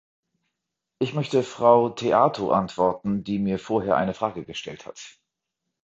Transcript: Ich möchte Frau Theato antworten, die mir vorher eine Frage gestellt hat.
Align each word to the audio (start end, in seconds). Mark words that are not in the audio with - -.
Ich 0.97 1.13
möchte 1.13 1.43
Frau 1.43 1.89
Theato 1.89 2.49
antworten, 2.51 3.23
die 3.23 3.37
mir 3.37 3.59
vorher 3.59 3.97
eine 3.97 4.15
Frage 4.15 4.43
gestellt 4.45 4.87
hat. 4.87 5.19